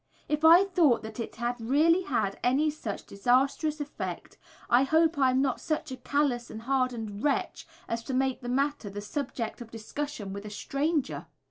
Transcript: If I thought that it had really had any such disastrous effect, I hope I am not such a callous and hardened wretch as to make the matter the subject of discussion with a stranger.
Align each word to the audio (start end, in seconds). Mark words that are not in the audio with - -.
If 0.27 0.43
I 0.43 0.63
thought 0.65 1.03
that 1.03 1.19
it 1.19 1.35
had 1.35 1.61
really 1.61 2.01
had 2.01 2.39
any 2.43 2.71
such 2.71 3.05
disastrous 3.05 3.79
effect, 3.79 4.39
I 4.67 4.81
hope 4.81 5.15
I 5.19 5.29
am 5.29 5.43
not 5.43 5.61
such 5.61 5.91
a 5.91 5.97
callous 5.97 6.49
and 6.49 6.63
hardened 6.63 7.23
wretch 7.23 7.67
as 7.87 8.01
to 8.05 8.13
make 8.15 8.41
the 8.41 8.49
matter 8.49 8.89
the 8.89 8.99
subject 9.01 9.61
of 9.61 9.69
discussion 9.69 10.33
with 10.33 10.43
a 10.43 10.49
stranger. 10.49 11.27